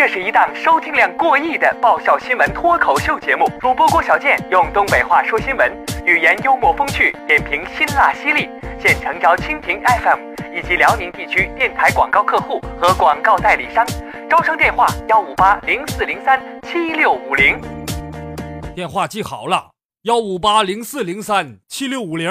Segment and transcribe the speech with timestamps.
[0.00, 5.70] 这是一档收听量过亿的爆笑新闻脱口秀节目，主播郭小贱用东北话说新闻，
[6.06, 8.48] 语言幽默风趣，点评辛辣犀利。
[8.80, 13.86] 现诚招蜻蜓 FM 以及辽宁地区电台广告客户和广告代理商，
[14.26, 17.60] 招商电话幺五八零四零三七六五零。
[18.74, 19.68] 电话记好了，
[20.04, 22.30] 幺五八零四零三七六五零。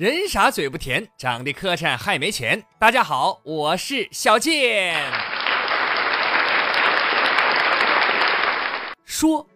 [0.00, 2.64] 人傻嘴不甜，长得磕碜还没钱。
[2.78, 4.98] 大家好，我是小健。
[9.04, 9.46] 说，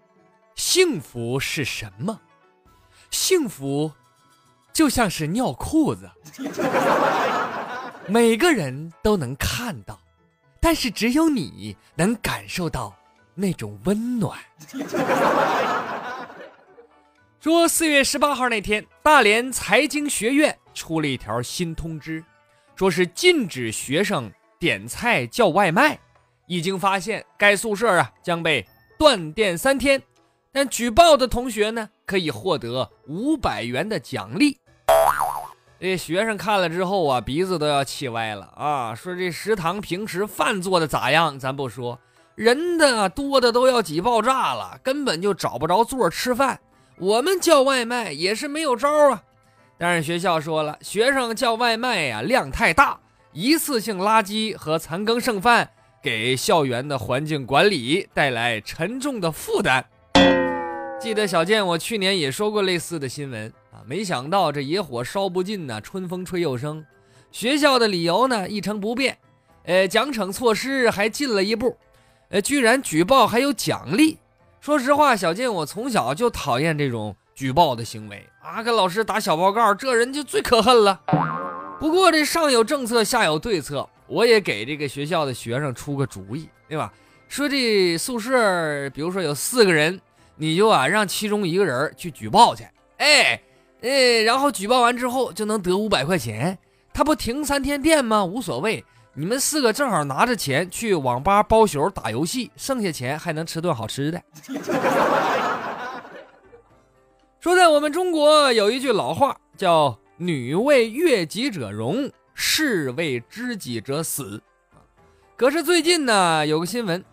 [0.55, 2.21] 幸福是什么？
[3.11, 3.91] 幸福
[4.71, 6.11] 就像是尿裤子，
[8.07, 9.99] 每个人都能看到，
[10.61, 12.95] 但是只有你能感受到
[13.35, 14.39] 那种温暖。
[17.45, 22.25] 说四月十八号那天，大连财经学院出了一条新通知，
[22.75, 25.99] 说是禁止学生点菜叫外卖。
[26.47, 28.67] 一经发现该宿舍啊将被
[28.99, 30.03] 断电三天，
[30.53, 34.59] 但举报的同学呢可以获得五百元的奖励。
[35.79, 38.95] 这学生看了之后啊，鼻子都要气歪了啊！
[38.95, 42.01] 说这食堂平时饭做的咋样，咱不说，
[42.37, 46.59] 人的多的都要挤爆炸了，根本就找不着座吃饭。
[46.99, 49.23] 我们叫外卖也是没有招啊，
[49.77, 53.01] 但是学校说了，学生叫外卖呀量太大，
[53.33, 55.69] 一次性垃圾和残羹剩饭
[56.01, 59.85] 给校园的环境管理带来沉重的负担。
[61.01, 66.85] 记得小健，我去年也说过类似的新闻啊，没想到这野火烧不尽呢，春风吹又生。
[67.33, 69.19] 学校的理由呢一成不变，
[69.65, 71.77] 呃，奖惩措施还进了一步，
[72.29, 74.19] 呃，居然举报还有奖励。
[74.65, 78.63] 说实话，小静，我从小就讨厌这种举报的行为啊！
[78.63, 80.99] 跟老师打小报告，这人就最可恨了。
[81.79, 86.91] 不过这上有政策，下有对策，我也给这个学校的学生出个主意，对吧？
[87.29, 90.01] 说这宿舍，比如说有四个人，
[90.37, 92.67] 你就啊让其中一个人去举报去，
[92.97, 93.39] 哎
[93.83, 96.57] 哎，然后举报完之后就能得五百块钱，
[96.95, 98.25] 他不停三天电吗？
[98.25, 98.83] 无所谓。
[99.17, 104.21] 你们四个正好拿着钱去网吧包宿打游戏，剩下钱还能吃顿好吃的。
[107.39, 114.43] 说在我们中国有一句老话叫“女为悦己者容，士为知己者死”。
[115.37, 117.05] 可是最近呢，有个新闻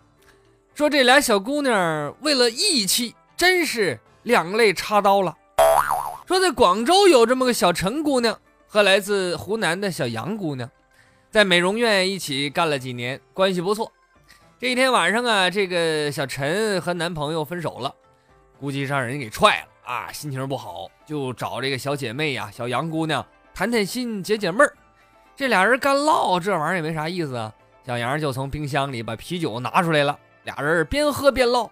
[0.74, 5.36] 说这俩小姑娘为了义气，真是两肋插刀了。
[6.26, 8.36] 说在广州有这么个小陈姑娘
[8.66, 10.68] 和来自湖南的小杨姑娘。
[11.32, 13.90] 在美容院一起干了几年，关系不错。
[14.58, 17.90] 这一天晚上啊，这个小陈和男朋友分手了，
[18.60, 24.76] 估计让人给踹了啊，心情不好，就找这个小姐妹呀，小杨姑娘谈谈心，解解闷儿。
[25.34, 27.50] 这俩人干唠，这玩意儿也没啥意思啊。
[27.86, 31.70] 小杨就从冰箱里把啤酒拿出来了，俩人边喝边唠。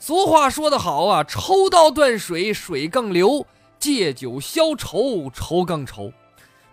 [0.00, 3.46] 俗话说得好啊，抽刀断水，水更流；
[3.78, 6.12] 借酒消愁，愁更愁。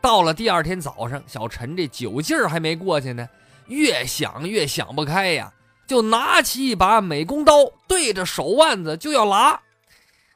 [0.05, 3.27] 到了第二天早上，小陈这酒劲儿还没过去呢，
[3.65, 5.51] 越想越想不开呀，
[5.87, 9.59] 就拿起一把美工刀，对着手腕子就要拉。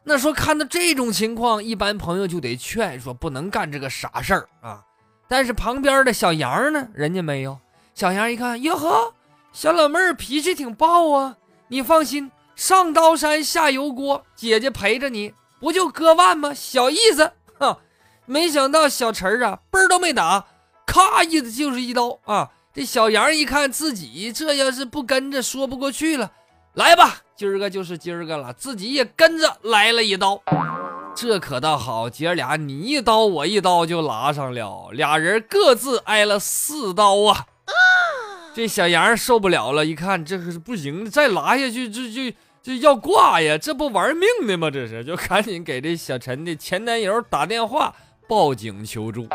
[0.03, 4.83] 那说看到这种情况，一般朋友就得劝说不能干这个傻事儿啊。
[5.27, 7.55] 但是旁边的小杨呢，人家没有。
[7.93, 9.13] 小杨一看，哟呵，
[9.53, 11.37] 小老妹儿脾气挺暴啊，
[11.67, 16.55] 你放心，上刀山下油锅，姐姐陪着你，不就割腕吗？
[16.55, 17.77] 小意思，哼。
[18.29, 20.45] 没想到小陈儿啊，嘣儿都没打，
[20.85, 22.51] 咔一的就是一刀啊！
[22.71, 26.31] 这小杨一看自己这要是不跟着，说不过去了。
[26.75, 30.39] 来吧，今儿个就是今儿个了，自己也跟着来了一刀。
[31.15, 37.47] 这可倒好，姐俩你一刀我一刀就拉上了，俩人各自挨了四刀啊！
[38.53, 43.57] 这小杨受不了了，一看这可是不行，再拉下去就就就要挂呀！
[43.57, 44.69] 这不玩命的吗？
[44.69, 47.95] 这是，就赶紧给这小陈的前男友打电话。
[48.29, 49.27] 报警求助，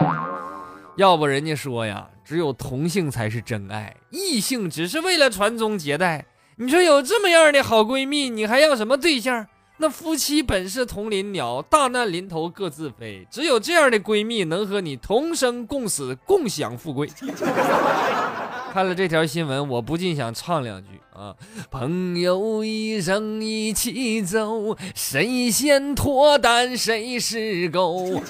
[0.95, 6.25] 要不人家说呀，只有同性才是真爱，异性只是为了传宗接代。
[6.55, 9.49] 你说有这么样的好闺蜜，你还要什么对象？
[9.79, 13.27] 那夫妻本是同林鸟，大难临头各自飞。
[13.29, 17.09] 只有这样的闺蜜，能和你同生共死，共享富贵。
[18.73, 21.37] 看了这条新闻，我不禁想唱两句啊：
[21.71, 28.21] 朋友一生一起走，谁先脱单谁是狗。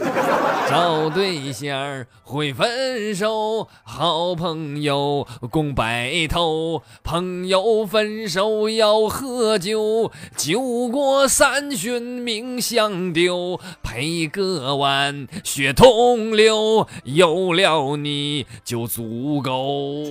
[0.68, 6.82] 找对象会分手，好朋友共白头。
[7.02, 13.58] 朋友分手要喝酒，酒过三巡命相丢。
[13.82, 20.04] 陪个碗血同流，有了你就足够。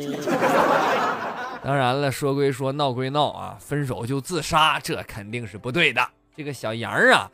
[1.64, 6.06] 当然了，说归说，闹归闹啊，分手就自杀，这肯定是不对的。
[6.36, 7.30] 这个小杨啊。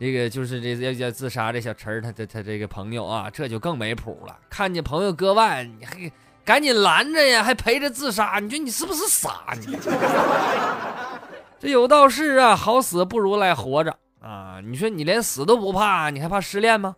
[0.00, 4.36] 这个就是这要要自杀这小陈儿，他他他这个朋友啊，这就更没谱了。
[4.48, 6.12] 看见朋友割腕，你还
[6.44, 9.54] 赶紧拦着呀，还陪着自杀，你说你是不是傻？
[9.66, 9.76] 你
[11.58, 14.60] 这有道是啊，好死不如赖活着啊！
[14.64, 16.94] 你说你连死都不怕，你还怕失恋吗？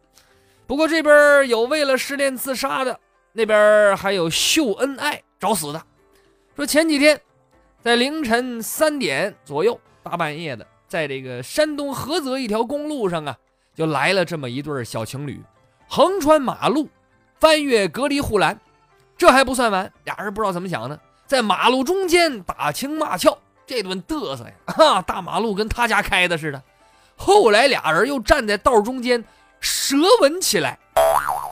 [0.67, 3.01] 不过这边有为了失恋自杀的，
[3.33, 5.83] 那边还有秀恩爱找死的。
[6.61, 7.19] 说前几天
[7.83, 10.67] 在凌晨三点左右，大半夜的。
[10.87, 13.35] 在这个山东菏泽一条公路上啊，
[13.75, 15.43] 就来了这么一对小情侣，
[15.89, 16.87] 横穿马路，
[17.39, 18.61] 翻越隔离护栏。
[19.17, 24.53] 这还不算完，俩人不知道怎么想的，在马路中间打情骂俏，这顿嘚瑟呀！
[24.67, 26.63] 哈，大马路跟他家开的似的。
[27.17, 29.25] 后来俩人又站在道中间
[29.61, 30.79] 舌吻起来，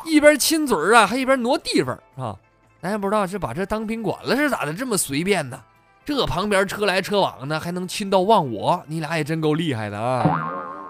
[0.05, 2.37] 一边亲嘴啊，还一边挪地方啊。
[2.81, 5.61] 咱也不知道是把这当宾馆了是咋的，这么随便呢？
[6.05, 10.25] 这旁边车来车往的，还能亲到忘我，你俩也真够厉害的啊！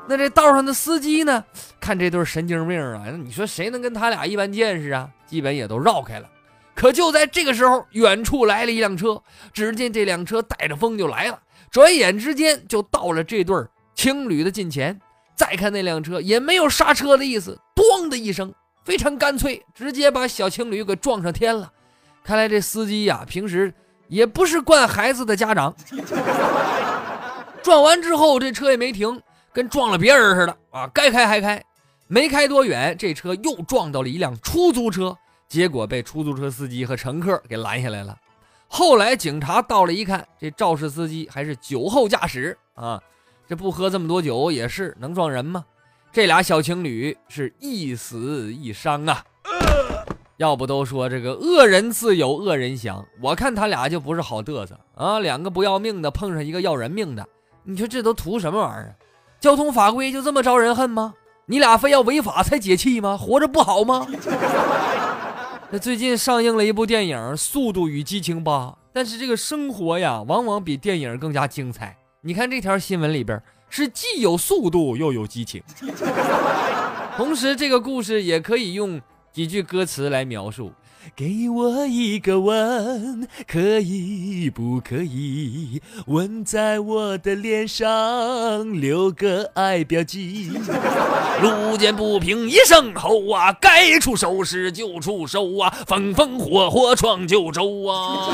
[0.08, 1.44] 那这道上的司机呢？
[1.81, 3.05] 看这对神经病啊！
[3.11, 5.08] 你说谁能跟他俩一般见识啊？
[5.26, 6.29] 基本也都绕开了。
[6.75, 9.20] 可就在这个时候，远处来了一辆车，
[9.52, 11.40] 只见这辆车带着风就来了，
[11.70, 13.56] 转眼之间就到了这对
[13.94, 15.00] 情侣的近前。
[15.35, 18.55] 再看那辆车，也没有刹车的意思，咣的一声，
[18.85, 21.73] 非常干脆，直接把小情侣给撞上天了。
[22.23, 23.73] 看来这司机呀，平时……
[24.09, 25.75] 也不是惯孩子的家长，
[27.62, 29.20] 撞完之后这车也没停，
[29.53, 30.91] 跟撞了别人似的啊！
[30.94, 31.62] 该开还开，
[32.06, 35.15] 没开多远，这车又撞到了一辆出租车，
[35.47, 38.17] 结果被出租车司机和乘客给拦下来了。
[38.67, 42.99] 后来警察到了一看，这肇事司机还是酒后驾驶啊！
[43.47, 45.62] 这不喝这么多酒也是能撞人吗？
[46.11, 49.23] 这俩小情侣是一死一伤啊！
[50.38, 55.19] 要不都说这个恶人自有恶人降，我看他俩就不是好嘚瑟啊！
[55.19, 57.26] 两个不要命的碰上一个要人命的，
[57.64, 58.94] 你说这都图什么玩意儿？
[59.40, 61.14] 交通法规就这么招人恨吗？
[61.46, 63.17] 你俩非要违法才解气吗？
[63.17, 64.06] 活着不好吗？
[65.70, 71.96] 那最近上映了一部电影《速度与激情八》，但是这个生活呀，往往比电影更加精彩。
[72.20, 75.61] 你看这条新闻里边是既有速度又有激情，
[77.19, 79.00] 同时这个故事也可以用。
[79.38, 80.73] 几句歌词来描述：
[81.14, 85.81] 给我一个吻，可以不可以？
[86.08, 87.88] 吻在我的脸上，
[88.81, 90.50] 留个爱标记。
[91.40, 98.26] 路见不平一声吼啊，该出手时就出手啊，风风火火闯九州啊！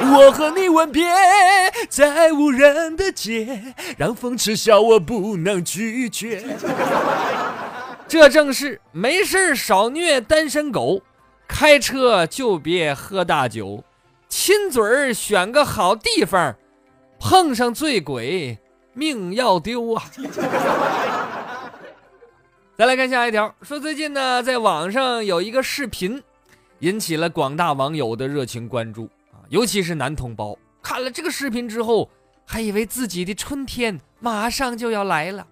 [0.00, 1.04] 我和你吻别
[1.88, 6.42] 在无人的街，让风痴笑我不能拒绝。
[8.12, 11.00] 这正是没事少虐单身狗，
[11.48, 13.82] 开车就别喝大酒，
[14.28, 16.54] 亲嘴儿选个好地方，
[17.18, 18.58] 碰上醉鬼
[18.92, 20.04] 命要丢啊！
[22.76, 26.22] 再来看下一条，说最近呢，在网上有一个视频，
[26.80, 32.10] 引起了广大网友的热情关注啊，尤其是男同胞，看了这个视频之后，
[32.44, 35.46] 还以为自己的春天马上就要来了。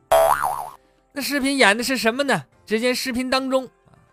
[1.13, 2.45] 那视频演的是什么呢？
[2.71, 3.69] 只见视频当中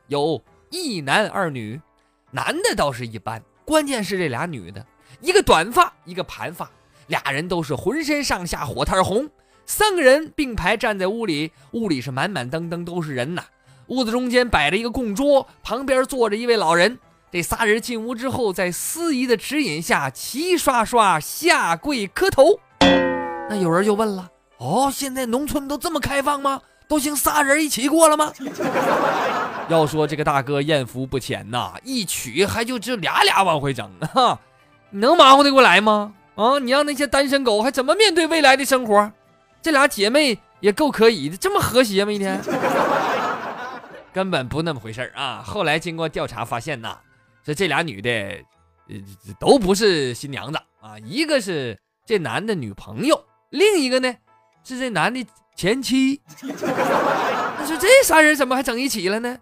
[0.07, 1.79] 有一男二女，
[2.31, 4.83] 男的倒是一般，关键是这俩女的，
[5.21, 6.67] 一个短发，一个盘发，
[7.05, 9.29] 俩人都是浑身上下火炭红。
[9.67, 13.43] 三个人并排站在屋里，屋里是满满登登都是人呐。
[13.89, 16.97] 屋子中间摆着一个供桌，旁边坐着一位老人。
[17.31, 22.59] 这仨人进屋之后，在司仪的指引下，齐刷刷下跪磕头。
[22.79, 26.59] 那有人就问了：哦，现在农村都这么开放吗？
[26.87, 28.31] 都行，仨人一起过了吗？
[29.69, 34.39] 要说这个大哥艳福不浅呐，一娶还就这俩俩往回整， 哈，
[34.89, 36.13] 你能忙活得过来吗？
[36.35, 39.11] 啊，你让那些单身狗还怎么面对未来的生活？
[39.61, 42.11] 这俩姐妹也够可以的，这么和谐吗？
[42.11, 42.39] 一天
[44.13, 45.43] 根本不那么回事啊！
[45.45, 46.97] 后来经过调查发现呐，
[47.43, 48.09] 这这俩女的，
[48.89, 48.95] 呃，
[49.39, 54.15] 都不是新娘子啊，一个是这男的女朋友，另一个呢
[54.63, 55.25] 是这男的。
[55.57, 59.39] 前妻， 那说这仨人怎么还整一起了呢？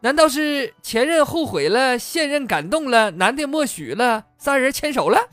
[0.00, 5.28] 难道是前任后悔了，现任感动了，男的默许了，仨人牵手了？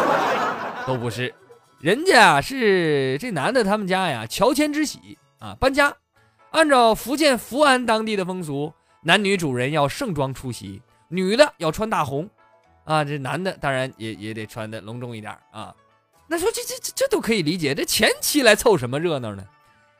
[0.88, 1.34] 都不是，
[1.80, 5.94] 人家是这男的他们家呀，乔迁之喜啊，搬家，
[6.50, 8.72] 按照福建福安当地的风俗，
[9.02, 12.26] 男女主人要盛装出席，女的要穿大红，
[12.84, 15.74] 啊，这男的当然也也得穿的隆重一点啊。
[16.26, 19.44] 那说这这这这都可以理解，这前妻来凑什么热闹呢？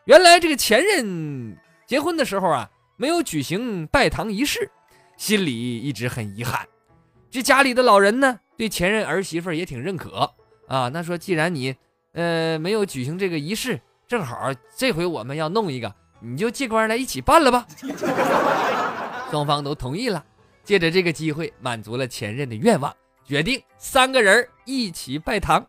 [0.09, 1.55] 原来这个前任
[1.87, 4.71] 结婚的时候啊，没有举行拜堂仪式，
[5.19, 6.67] 心里一直很遗憾。
[7.31, 10.35] 这家里的老人呢，对前任儿媳妇也挺认可
[10.67, 10.89] 啊。
[10.89, 11.77] 那说既然你
[12.13, 17.67] 呃没有举行这个仪式，正好这回我们要弄一个，你就借关来一起办了吧。
[19.31, 20.25] 双方都同意了，
[20.65, 22.91] 借着这个机会满足了前任的愿望，
[23.27, 25.67] 决定三个人一起拜堂。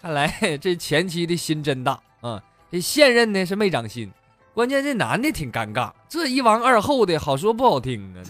[0.00, 2.00] 看来这前妻的心真大！
[2.70, 4.10] 这现任呢是没长心，
[4.54, 8.20] 关键这男的挺尴尬，这一王二后的好说不好听啊！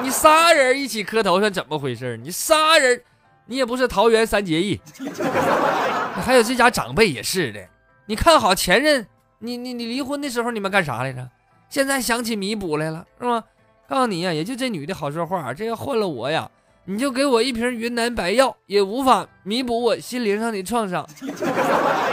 [0.00, 2.16] 你 你仨人一起磕头算怎么回事？
[2.18, 3.00] 你仨人，
[3.46, 4.80] 你也不是桃园三结义。
[6.22, 7.60] 还有这家长辈也是的，
[8.06, 9.06] 你看好前任，
[9.38, 11.28] 你你你离婚的时候你们干啥来着？
[11.70, 13.42] 现在想起弥补来了是吗？
[13.88, 16.50] 告诉你呀，也就这女的好说话，这要换了我呀。
[16.86, 21.08] 你就给我一瓶云南白药，也无法弥补我心灵上的创伤。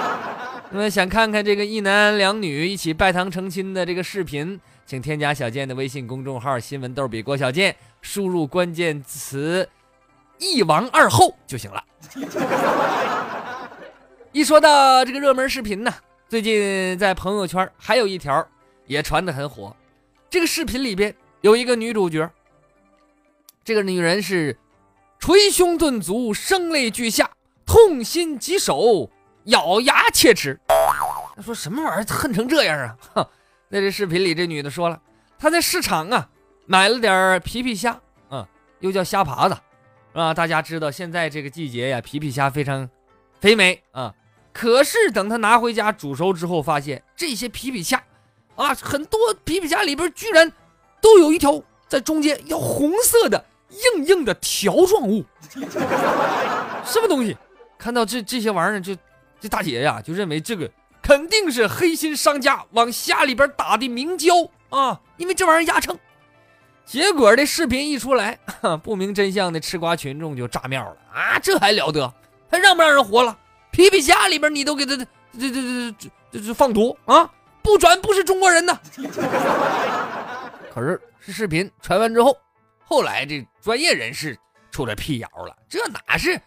[0.73, 9.67] 那么想看看这个一男两女一起拜堂成亲的这个视频，请添加小健的微信公众号“新闻逗比郭小健”，输入关键词
[10.39, 11.83] “一王二后”就行了。
[14.31, 15.93] 一说到这个热门视频呢，
[16.29, 18.47] 最近在朋友圈还有一条
[18.87, 19.75] 也传得很火。
[20.29, 22.31] 这个视频里边有一个女主角。
[23.65, 24.55] 这个女人是
[25.19, 27.29] 捶胸顿足、声泪俱下、
[27.65, 29.11] 痛心疾首、
[29.43, 30.57] 咬牙切齿。
[31.35, 33.29] 他说：“什么玩意儿，恨成这样啊？”哈，
[33.69, 35.01] 在这视频里，这女的说了，
[35.39, 36.29] 她在市场啊
[36.65, 38.45] 买了点皮皮虾，嗯，
[38.79, 39.57] 又叫虾爬子，
[40.13, 42.89] 啊，大家知道现在这个季节呀，皮皮虾非常
[43.39, 44.13] 肥美啊。
[44.53, 48.03] 可是等她拿回家煮熟之后，发现这些皮皮虾
[48.55, 50.51] 啊，很多皮皮虾里边居然
[50.99, 53.45] 都有一条在中间要红色的。
[53.95, 55.23] 硬硬的条状物，
[56.83, 57.37] 什么东西？
[57.77, 58.93] 看到这这些玩意儿，就
[59.39, 60.69] 这大姐呀，就认为这个
[61.01, 64.33] 肯定是黑心商家往虾里边打的明胶
[64.69, 65.97] 啊，因为这玩意儿压秤。
[66.85, 68.37] 结果这视频一出来，
[68.83, 71.39] 不明真相的吃瓜群众就炸庙了啊！
[71.39, 72.13] 这还了得？
[72.49, 73.37] 还让不让人活了？
[73.71, 75.05] 皮皮虾里边你都给他这
[75.39, 77.29] 这这这这这放毒啊？
[77.63, 78.77] 不转不是中国人呐！
[80.73, 82.35] 可是这视频传完之后。
[82.83, 84.37] 后来这专业人士
[84.69, 86.41] 出来辟谣了，这哪是，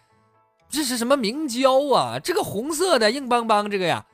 [0.69, 2.19] 这是什么明胶啊？
[2.23, 4.05] 这个红色的硬邦邦这个呀，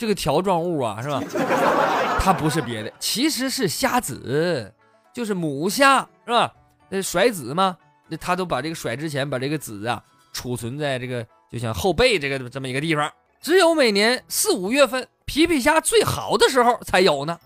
[0.00, 1.22] 这个条状物啊，是吧？
[2.18, 4.72] 它不是别的，其实是虾子，
[5.12, 6.50] 就是母虾，是吧？
[6.88, 7.76] 那甩子嘛，
[8.08, 10.02] 那他都把这个甩之前把这个子啊
[10.32, 17.38] 储存在这个就像后背这个这么一个地方，只有每年四五月份皮皮虾最好的时候才有呢。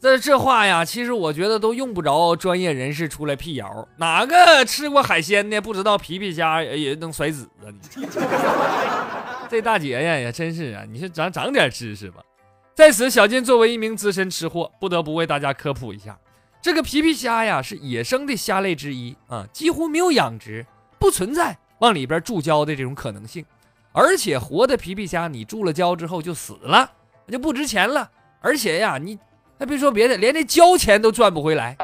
[0.00, 3.88] 这这话呀，其实我觉得都用不着专业人士出来辟谣。
[3.96, 7.66] 哪个吃过海鲜的不知道皮皮虾也能甩籽啊？
[7.96, 8.04] 你
[9.52, 10.82] 这大姐呀，也真是啊！
[10.90, 12.22] 你是长长点知识吧。
[12.72, 16.18] 在此，小金作为一名资深吃货，不得不为大家科普一下：
[16.62, 20.64] 这个皮皮虾呀，是野生的虾类之一啊，几乎没有养殖，
[20.98, 23.44] 不存在往里边注胶的这种可能性。
[23.92, 26.90] 而且，活的皮皮虾你注了胶之后就死了，
[27.28, 28.10] 就不值钱了。
[28.40, 29.18] 而且呀，你。
[29.58, 31.76] 还别说别的，连这胶钱都赚不回来。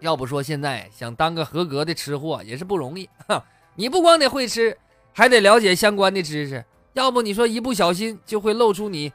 [0.00, 3.42] 要不说现在想当个合格的吃货也是不容易哈。
[3.76, 4.76] 你不光得会吃，
[5.14, 6.62] 还得了解相关的知识。
[6.92, 9.10] 要不你说一不小心就会露出你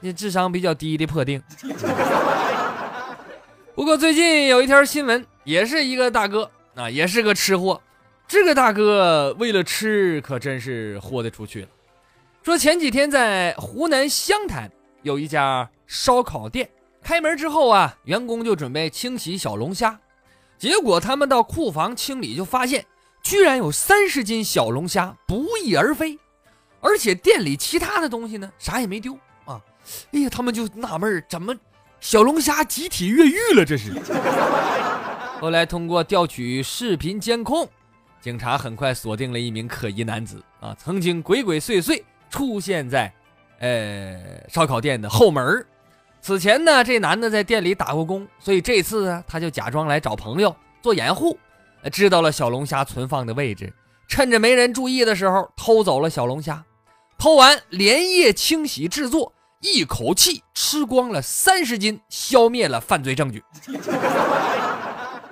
[0.00, 1.42] 那智商比较低的破腚。
[3.74, 7.80] 不过最近有一条新闻，也是一个大哥啊，也是个吃货。
[8.28, 11.68] 这个大哥为了吃可真是豁得出去了。
[12.42, 14.70] 说前几天在湖南湘潭
[15.02, 15.70] 有一家。
[15.92, 16.70] 烧烤店
[17.02, 19.98] 开门之后啊，员工就准备清洗小龙虾，
[20.56, 22.86] 结果他们到库房清理，就发现
[23.22, 26.18] 居然有三十斤小龙虾不翼而飞，
[26.80, 29.60] 而且店里其他的东西呢，啥也没丢啊！
[30.12, 31.54] 哎呀，他们就纳闷怎么
[32.00, 33.64] 小龙虾集体越狱了？
[33.64, 33.92] 这是。
[35.40, 37.68] 后来通过调取视频监控，
[38.20, 43.12] 警察很快锁定了一名可疑男子啊，曾经鬼鬼祟祟出现在
[43.58, 45.66] 呃烧烤店的后门
[46.20, 51.38] 此前呢，这男的在店里打过工，所以这次呢，他就假装来找朋友做掩护，
[51.88, 53.72] 知道了小龙虾存放的位置，
[54.08, 56.64] 趁着没人注意的时候偷走了小龙虾，
[57.16, 63.42] 偷完连夜清洗制作，一口气吃光了三十斤，消灭了犯罪证据。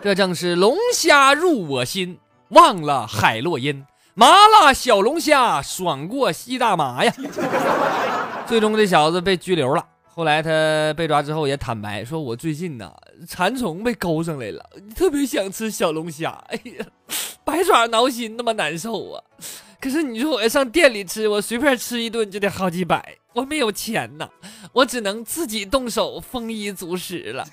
[0.01, 2.19] 这正是龙虾入我心，
[2.51, 7.13] 忘了海洛因，麻辣小龙虾爽过吸大麻呀！
[8.47, 9.85] 最终这小子被拘留了。
[10.19, 12.93] 后来他被抓之后也坦白说：“我最近呐，
[13.29, 16.31] 馋虫被勾上来了，特别想吃小龙虾。
[16.51, 16.85] 哎呀，
[17.45, 19.23] 百爪挠心，那么难受啊！
[19.81, 24.29] 可是你说我要上店里吃，我随便吃一顿就得好几百，我没有钱呐，
[24.73, 27.47] 我只能自己动手丰衣足食了。”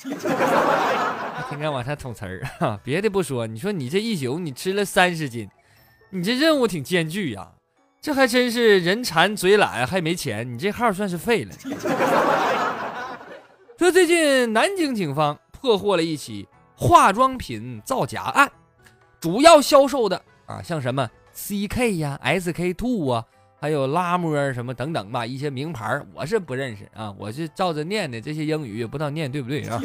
[1.48, 2.79] 天天往下捅词儿啊！
[2.84, 5.48] 别的不说，你说你这一宿你吃了三十斤，
[6.10, 7.48] 你这任务挺艰巨呀。
[8.01, 11.51] 这还真是人馋嘴懒还没钱，你这号算是废了。
[13.77, 18.50] 说最近南京警方破获了一起化妆品造假案，
[19.20, 23.25] 主要销售的啊，像什么 CK 呀、SK two 啊，
[23.60, 29.82] 还有拉莫什么等等吧，一些名牌我是不认识啊，我是照着念的，这些英语也不知道念对不对啊。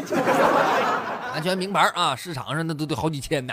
[1.35, 3.53] 安全名牌啊，市场上那都得好几千呢。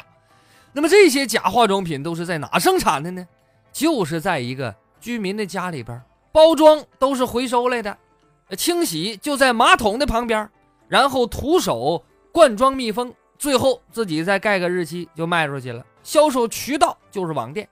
[0.72, 3.27] 那么这些假化妆品都是在哪生产的呢？
[3.72, 6.00] 就是在一个居民的家里边，
[6.32, 7.98] 包装都是回收来的，
[8.56, 10.50] 清洗就在马桶的旁边，
[10.88, 15.84] 然后徒手灌装密封，最后自己再盖个日期就卖出去了。
[16.04, 17.68] 销售渠道就是网店。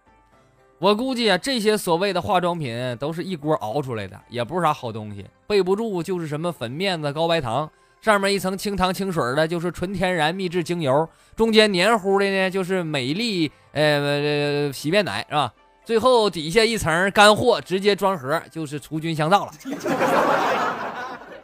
[0.77, 15.53] 我估计啊，这些所谓的化妆品都是一锅熬出来的，也不是啥好东西，备不住就是什么粉面子、高白糖，上面一层清汤清水的，就是纯天然秘制精油，中间黏糊的呢就是美丽呃洗面奶，是吧？
[15.85, 19.53] 最后底下一层干货，直接装盒就是除菌香皂了。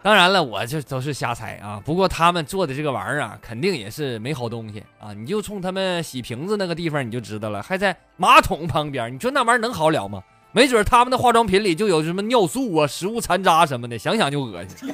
[0.03, 1.79] 当然了，我这都是瞎猜啊。
[1.85, 5.13] 不过他们做的这个玩意儿啊，肯定也是没好东西啊。
[5.13, 10.23] 你就冲他们洗瓶子那个地方你就知道了，还在马桶旁边，你说那玩意儿能好了吗？
[10.53, 14.93] 没准他们的化妆品里就有什么尿素啊、食物残渣什么的，想想就恶心。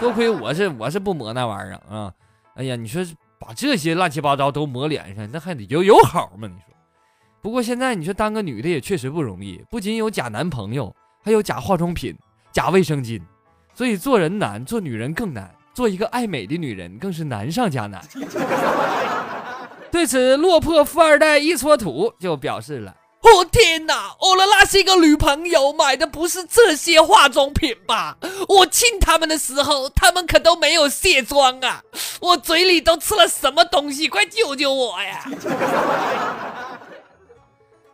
[0.00, 2.12] 多亏我是我是不抹那玩意儿啊。
[2.54, 3.04] 哎呀，你说
[3.38, 6.48] 把这些乱七八糟都抹脸上，那还得有有好吗？
[6.48, 6.74] 你说。
[7.40, 10.92] 不过现在你说当个女的也确实不容易，不仅有假男朋友，
[11.22, 12.16] 还有假化妆品、
[12.50, 13.20] 假卫生巾，
[13.78, 18.02] 所以做人难，做女人更难，做一个爱美的女人更是难上加难。
[19.88, 28.18] 对此，落魄富二代一撮土就表示了：“哦天哪，我的那些个女朋友买的不是这些化妆品吧？
[28.48, 31.80] 我亲他们的时候，他们可都没有卸妆啊！
[32.18, 34.08] 我嘴里都吃了什么东西？
[34.08, 35.24] 快救救我呀！”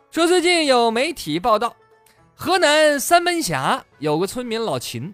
[0.09, 1.75] 说最近有媒体报道，
[2.33, 5.13] 河南三门峡有个村民老秦，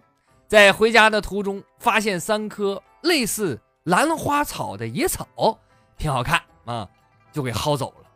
[0.51, 5.25] 在回家的途中发现三棵类似兰花草的野草，
[5.97, 6.85] 挺好看啊，
[7.31, 8.09] 就给薅走了。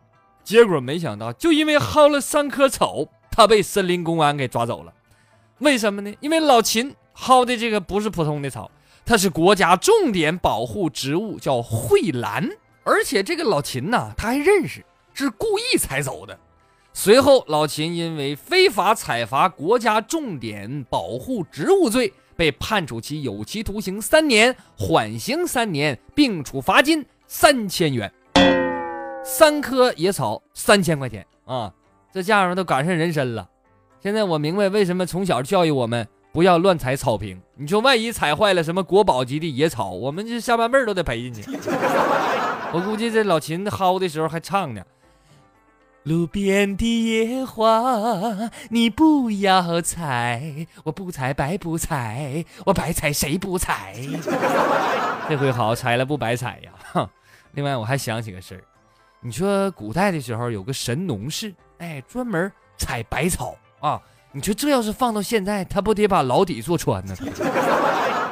[0.43, 4.93] 结果没想到，就因为薅了三棵草，他被森林公安给抓走了。
[5.60, 6.13] 为什么呢？
[6.19, 8.69] 因为老秦薅的这个不是普通的草，
[9.06, 12.50] 它是国家重点保护植物，叫蕙兰。
[12.84, 16.38] 而且这个老秦呢，他还认识，是故意踩走的。
[16.91, 28.12] 随后，老秦因为非法采伐国家重点保护植物罪，被判处其有期徒刑三年，缓刑三年，并处罚金三千元。
[29.24, 31.74] 三棵野草三千块钱啊，
[32.13, 33.50] 这价格都赶上人参了。
[34.00, 37.41] 现在我明白为什么从小教育我们不要乱踩草坪。
[37.56, 41.41] 你说万一踩坏了什么国宝级的野草，我们这下半辈儿都得赔进去。
[42.71, 44.82] 我估计这老秦薅的时候还唱呢。
[46.06, 53.96] 路边的野花，你不要采，我不采白不采，我白采谁不采？
[55.28, 57.10] 这回好，采了不白采呀！
[57.54, 58.62] 另外，我还想起个事儿，
[59.20, 64.00] 你说古代的时候有个神农氏，哎，专门采百草啊。
[64.32, 67.15] 你说这要是放到现在，他不得把牢底坐穿呢？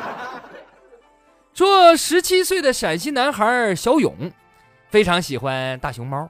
[1.55, 4.31] 说十七岁的陕西男孩小勇，
[4.91, 6.29] 非常喜欢大熊猫，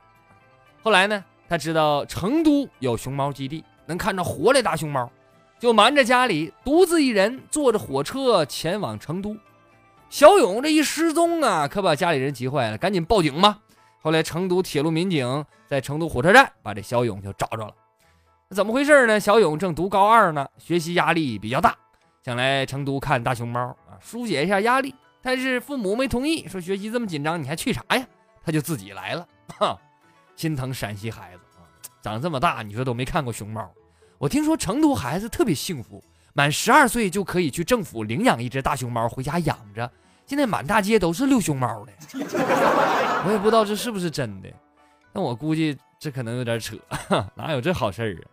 [0.82, 1.22] 后来呢？
[1.48, 5.10] 他知道成都有熊猫基地，能看着活的大熊猫，
[5.60, 9.38] 就瞒着家里，独自一人坐着火车前往成都。
[10.10, 13.60] 小勇这一失踪啊，可把家里人急坏了，赶紧报警嘛。
[14.02, 17.74] 后来成都铁路民警在成都火车站把这小勇就找着了。
[18.50, 19.20] 怎么回事呢？
[19.20, 21.76] 小勇正读高二呢，学习压力比较大，
[22.24, 24.94] 想来成都看大熊猫啊，疏解一下压力。
[25.22, 28.06] 但是父母没同意，说学习这么紧张，你还去啥呀？
[28.46, 29.28] 他就自己来了，
[29.58, 29.80] 哈。
[30.36, 31.62] 心疼陕西孩子啊，
[32.02, 33.70] 长这么大你说都没看过熊猫。
[34.18, 36.02] 我听说成都孩子特别幸福，
[36.34, 39.90] 满十二岁就可以去政府领养一只大熊猫回家养着。
[40.26, 41.92] 现在满大街都是遛熊猫的，
[43.26, 44.50] 我也不知道这是不是真的。
[45.12, 46.78] 但我估计这可能有点扯，
[47.36, 48.26] 哪有这好事儿啊？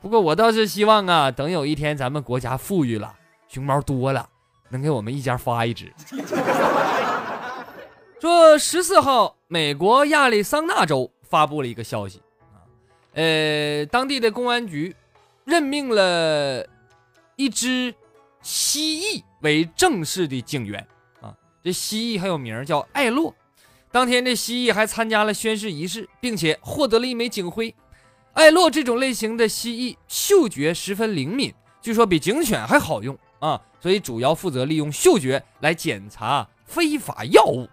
[0.00, 3.14] 不过我倒是希望啊，等有一天咱们国家富裕了，
[3.48, 4.26] 熊猫多了，
[4.70, 5.92] 能给我们一家发一只。
[8.18, 12.20] 说十四号，美国亚利桑那州发布了一个消息
[12.52, 12.62] 啊，
[13.14, 14.94] 呃，当地的公安局
[15.44, 16.66] 任命了
[17.36, 17.94] 一只
[18.42, 20.86] 蜥蜴为正式的警员
[21.20, 21.34] 啊。
[21.62, 23.34] 这蜥蜴还有名叫艾洛。
[23.90, 27.74] 当天，这蜥蜴还参加了宣誓仪式，并且获得了一枚警徽。
[28.34, 37.66] 艾洛这种类型的蜥蜴嗅觉十分灵敏，据说比警犬还好用啊，所以主要负责利用嗅觉来检查非法药物。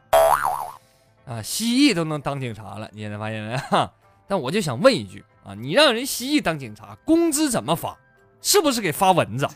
[1.25, 3.55] 啊，蜥蜴都能当警察了，你现在发现没？
[3.57, 3.91] 哈，
[4.27, 7.97] 但我就想问一句啊，你让人蜥蜴当警察，工资怎么发？
[8.41, 9.47] 是不是给发蚊子？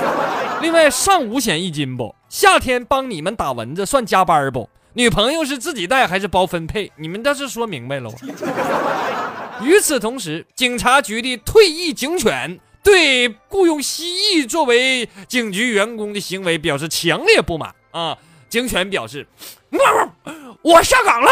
[0.60, 2.14] 另外，上五险一金不？
[2.28, 4.68] 夏天帮你们打蚊子算加班不？
[4.92, 6.92] 女朋友是自己带还是包分配？
[6.96, 8.10] 你们倒是说明白了。
[9.62, 18.18] 与此同时，警察局的退役警犬对雇佣蜥蜴作为警局员工的行为表示强烈不满啊！
[18.50, 19.26] 警犬表示。
[20.62, 21.30] 我下岗了，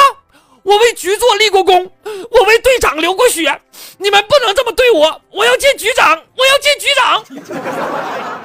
[0.62, 1.90] 我为局座立过功，
[2.30, 3.60] 我为队长流过血，
[3.98, 7.24] 你们不能这么对我，我要见局长，我要见局长。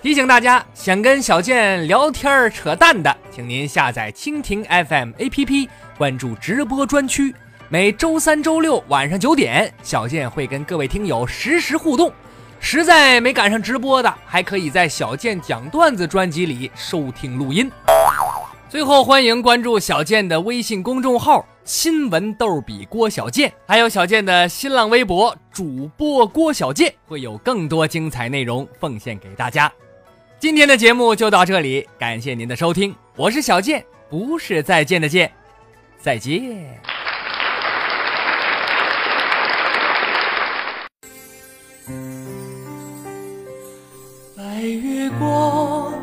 [0.00, 5.68] 提醒大家，想跟小健聊天扯淡的，请您下载蜻蜓 FM APP，
[5.98, 7.34] 关注直播专区。
[7.68, 12.12] 每周三、周六晚上九点，小健会跟各位听友实时互动。
[12.60, 17.70] 实在没赶上直播的，还可以在小健讲段子专辑里收听录音。
[18.68, 29.72] 最后，欢迎关注小健的微信公众号“新闻逗比郭小健”，还有小健的新浪微博主播郭小健，会有更多精彩内容奉献给大家。
[30.38, 35.32] 今天的节目就到这里，感谢您的收听，我是小健，不是再见的见，
[35.98, 36.78] 再见。
[44.36, 45.94] 白月光，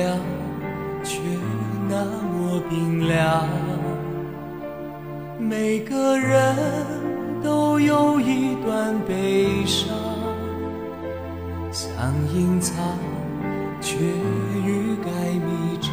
[0.00, 0.18] 凉，
[1.04, 1.20] 却
[1.88, 3.46] 那么冰凉。
[5.38, 6.56] 每个人
[7.42, 9.88] 都有一段悲伤，
[11.70, 11.90] 想
[12.34, 12.74] 隐藏，
[13.80, 15.90] 却欲盖弥彰。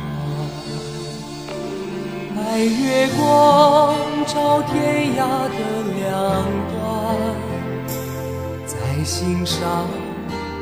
[2.35, 5.57] 白月光照天涯的
[5.99, 6.09] 两
[6.71, 6.75] 端，
[8.65, 9.85] 在心上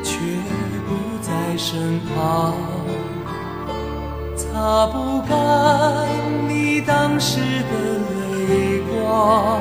[0.03, 0.17] 却
[0.88, 0.89] 不
[1.21, 2.55] 在身旁，
[4.56, 5.36] 擦不干
[6.48, 7.72] 你当时的
[8.48, 9.60] 泪光，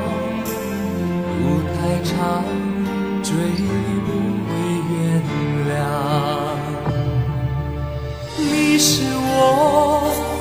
[1.40, 1.42] 路
[1.74, 2.14] 太长，
[3.20, 3.35] 追
[4.07, 4.09] 不
[4.46, 4.48] 回
[4.92, 4.94] 原
[5.66, 5.68] 谅。
[8.38, 9.28] 你是我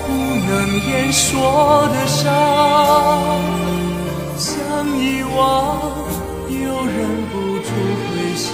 [0.06, 0.10] 不
[0.46, 0.52] 能
[0.88, 2.22] 言说的伤，
[4.38, 4.54] 想
[5.00, 5.02] 遗
[5.36, 5.36] 忘
[6.48, 6.96] 又忍
[7.32, 7.68] 不住
[8.06, 8.54] 回想，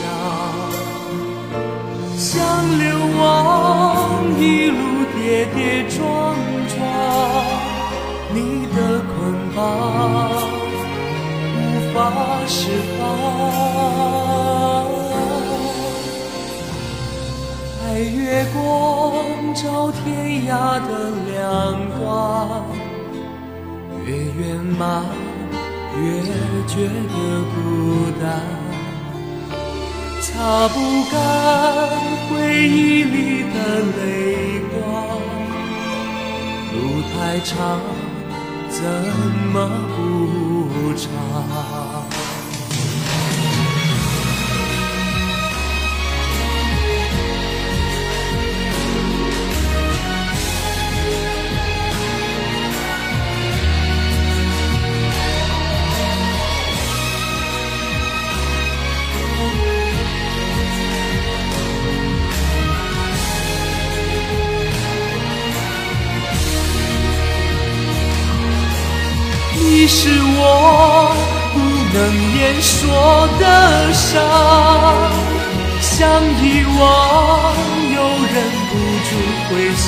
[2.17, 2.29] 想
[2.79, 2.87] 流
[3.21, 3.27] 亡
[5.39, 6.35] 跌跌撞
[6.67, 6.75] 撞，
[8.33, 9.09] 你的捆
[9.55, 9.57] 绑
[11.55, 11.57] 无
[11.93, 11.97] 法
[12.45, 12.59] 释
[12.99, 13.01] 放。
[17.79, 18.59] 白月光
[19.55, 20.03] 照天
[20.45, 20.51] 涯
[20.85, 20.89] 的
[21.31, 21.39] 两
[21.97, 22.03] 端，
[24.05, 24.43] 越圆
[24.77, 24.83] 满
[25.95, 26.03] 越
[26.67, 27.15] 觉得
[27.55, 27.57] 孤
[28.21, 28.27] 单，
[30.19, 30.27] 擦
[30.67, 30.75] 不
[31.09, 31.15] 干
[32.27, 32.35] 回
[32.67, 33.55] 忆里的
[33.97, 34.03] 泪
[34.73, 34.77] 光，
[36.79, 37.81] 路太长，
[38.69, 38.81] 怎
[39.51, 42.08] 么不长？
[69.81, 70.43] 你是我
[71.53, 71.57] 不
[71.95, 71.97] 能
[72.35, 72.75] 言说
[73.39, 73.43] 的
[73.93, 74.11] 伤，
[75.79, 75.95] 想
[76.43, 76.43] 遗
[76.77, 76.83] 忘
[77.95, 78.35] 又忍
[78.67, 78.71] 不
[79.07, 79.09] 住
[79.47, 79.87] 回想，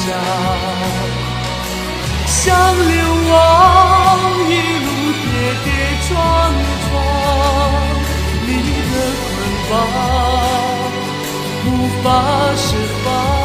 [2.26, 2.40] 想
[2.88, 2.92] 流
[3.32, 3.36] 亡
[4.48, 4.50] 一
[4.80, 4.88] 路
[5.20, 5.28] 跌
[5.66, 5.68] 跌
[6.08, 6.10] 撞
[6.88, 6.90] 撞，
[8.48, 8.50] 你
[8.88, 8.94] 的
[9.28, 9.30] 捆
[9.68, 9.72] 绑
[11.68, 11.68] 无
[12.02, 12.06] 法
[12.56, 12.64] 释
[13.04, 13.41] 放。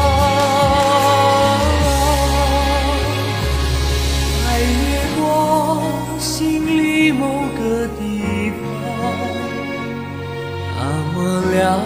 [11.27, 11.81] 么凉，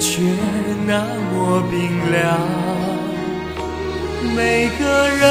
[0.00, 0.22] 却
[0.86, 2.38] 那么冰凉。
[4.34, 5.22] 每个人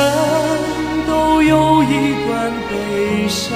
[1.08, 3.50] 都有一段悲伤，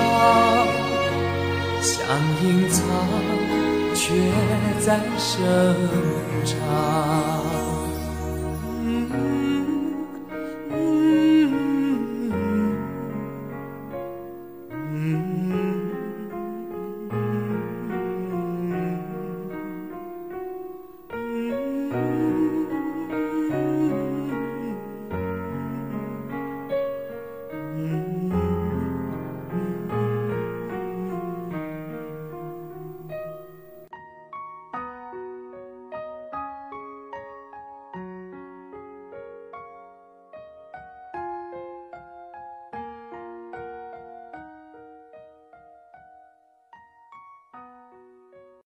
[1.79, 1.95] 想
[2.43, 2.83] 隐藏，
[3.93, 4.01] 却
[4.79, 5.75] 在生
[6.43, 7.76] 长。